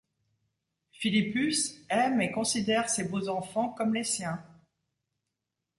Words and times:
Philippus 0.93 1.77
aime 1.87 2.21
et 2.21 2.31
considère 2.31 2.89
ses 2.89 3.03
beaux-enfants 3.07 3.69
comme 3.69 3.93
les 3.93 4.03
siens. 4.03 4.43